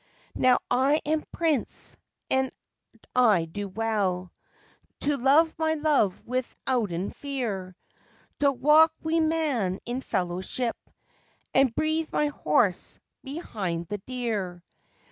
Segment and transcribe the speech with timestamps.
[0.33, 1.95] "Now I am prince,
[2.31, 2.51] and
[3.15, 4.33] I do well
[5.01, 7.75] To love my love withouten fear;
[8.39, 10.75] To walk wi' man in fellowship,
[11.53, 14.63] And breathe my horse behind the deer.